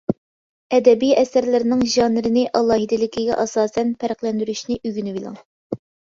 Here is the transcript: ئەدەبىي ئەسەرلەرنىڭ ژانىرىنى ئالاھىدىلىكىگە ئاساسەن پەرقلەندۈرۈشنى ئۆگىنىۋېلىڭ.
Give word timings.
ئەدەبىي 0.75 1.11
ئەسەرلەرنىڭ 1.17 1.83
ژانىرىنى 1.95 2.45
ئالاھىدىلىكىگە 2.59 3.37
ئاساسەن 3.43 3.91
پەرقلەندۈرۈشنى 4.05 4.79
ئۆگىنىۋېلىڭ. 4.89 5.37